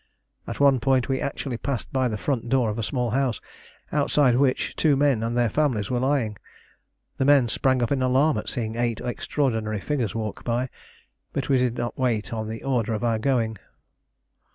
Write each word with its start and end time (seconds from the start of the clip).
At 0.47 0.59
one 0.59 0.79
point 0.79 1.09
we 1.09 1.21
actually 1.21 1.57
passed 1.57 1.93
by 1.93 2.07
the 2.07 2.17
front 2.17 2.49
door 2.49 2.71
of 2.71 2.79
a 2.79 2.81
small 2.81 3.11
house, 3.11 3.39
outside 3.91 4.35
which 4.35 4.75
two 4.75 4.95
men 4.95 5.21
and 5.21 5.37
their 5.37 5.47
families 5.47 5.91
were 5.91 5.99
lying. 5.99 6.39
The 7.17 7.25
men 7.25 7.47
sprang 7.49 7.83
up 7.83 7.91
in 7.91 8.01
alarm 8.01 8.39
at 8.39 8.49
seeing 8.49 8.77
eight 8.77 8.99
extraordinary 8.99 9.79
figures 9.79 10.15
walk 10.15 10.43
by, 10.43 10.69
but 11.33 11.49
we 11.49 11.59
did 11.59 11.77
not 11.77 11.99
wait 11.99 12.33
on 12.33 12.47
the 12.47 12.63
order 12.63 12.95
of 12.95 13.03
our 13.03 13.19
going. 13.19 13.59